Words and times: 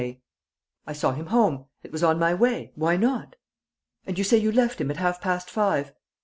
J.?" 0.01 0.19
"I 0.87 0.93
saw 0.93 1.11
him 1.11 1.27
home. 1.27 1.67
It 1.83 1.91
was 1.91 2.01
on 2.01 2.17
my 2.17 2.33
way. 2.33 2.71
Why 2.73 2.97
not?" 2.97 3.35
"And 4.07 4.17
you 4.17 4.23
say 4.23 4.37
you 4.37 4.51
left 4.51 4.81
him 4.81 4.89
at 4.89 4.97
half 4.97 5.21
past 5.21 5.47
five?" 5.47 5.93